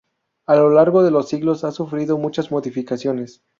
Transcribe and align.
A 0.47 0.55
lo 0.55 0.71
largo 0.71 1.03
de 1.03 1.11
los 1.11 1.29
siglos 1.29 1.63
ha 1.63 1.71
sufrido 1.71 2.17
muchas 2.17 2.49
modificaciones. 2.49 3.43